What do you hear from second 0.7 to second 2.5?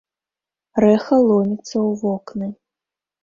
Рэха ломіцца ў вокны.